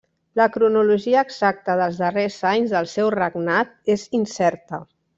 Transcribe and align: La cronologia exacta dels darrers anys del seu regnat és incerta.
La 0.39 0.45
cronologia 0.53 1.23
exacta 1.29 1.77
dels 1.81 2.01
darrers 2.05 2.39
anys 2.55 2.75
del 2.79 2.91
seu 2.97 3.13
regnat 3.19 3.97
és 3.99 4.11
incerta. 4.23 4.83